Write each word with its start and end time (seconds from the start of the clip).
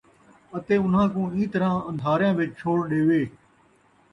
اَتے 0.55 0.75
اُنھاں 0.83 1.07
کوں 1.13 1.27
اِیں 1.35 1.49
طرح 1.53 1.71
اَندھاریاں 1.89 2.33
وِچ 2.37 2.49
چھوڑ 2.59 2.77
ݙیوے 2.89 3.21